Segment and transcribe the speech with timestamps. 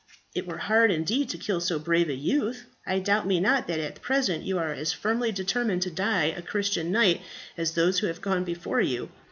[0.33, 2.65] It were hard indeed to kill so brave a youth.
[2.87, 6.41] I doubt me not that at present you are as firmly determined to die a
[6.41, 7.21] Christian knight
[7.55, 9.11] as those who have gone before you?